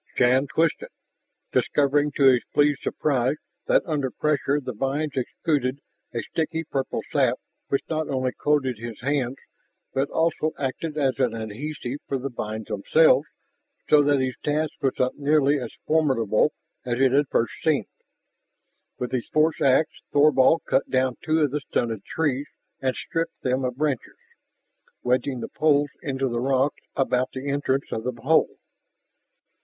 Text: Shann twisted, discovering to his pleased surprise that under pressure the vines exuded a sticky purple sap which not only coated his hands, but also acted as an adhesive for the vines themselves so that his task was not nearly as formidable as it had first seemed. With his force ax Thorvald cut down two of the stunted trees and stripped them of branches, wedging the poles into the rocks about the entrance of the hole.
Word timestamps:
Shann 0.15 0.47
twisted, 0.47 0.89
discovering 1.51 2.11
to 2.13 2.23
his 2.23 2.41
pleased 2.55 2.81
surprise 2.81 3.35
that 3.67 3.85
under 3.85 4.09
pressure 4.09 4.59
the 4.59 4.73
vines 4.73 5.11
exuded 5.15 5.77
a 6.11 6.23
sticky 6.23 6.63
purple 6.63 7.01
sap 7.11 7.37
which 7.67 7.83
not 7.87 8.09
only 8.09 8.31
coated 8.31 8.79
his 8.79 8.99
hands, 9.01 9.35
but 9.93 10.09
also 10.09 10.53
acted 10.57 10.97
as 10.97 11.19
an 11.19 11.35
adhesive 11.35 11.99
for 12.07 12.17
the 12.17 12.31
vines 12.31 12.65
themselves 12.65 13.27
so 13.91 14.01
that 14.01 14.19
his 14.19 14.33
task 14.43 14.71
was 14.81 14.95
not 14.97 15.19
nearly 15.19 15.59
as 15.59 15.69
formidable 15.85 16.51
as 16.83 16.99
it 16.99 17.11
had 17.11 17.27
first 17.29 17.53
seemed. 17.63 17.85
With 18.97 19.11
his 19.11 19.27
force 19.27 19.61
ax 19.61 19.87
Thorvald 20.11 20.63
cut 20.65 20.89
down 20.89 21.17
two 21.23 21.41
of 21.41 21.51
the 21.51 21.59
stunted 21.61 22.03
trees 22.05 22.47
and 22.81 22.95
stripped 22.95 23.43
them 23.43 23.63
of 23.63 23.75
branches, 23.77 24.17
wedging 25.03 25.41
the 25.41 25.47
poles 25.49 25.91
into 26.01 26.27
the 26.27 26.39
rocks 26.41 26.81
about 26.95 27.33
the 27.33 27.47
entrance 27.51 27.91
of 27.91 28.03
the 28.05 28.19
hole. 28.19 28.57